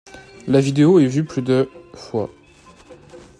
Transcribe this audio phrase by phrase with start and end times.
[0.47, 2.31] La vidéo est vue plus de fois.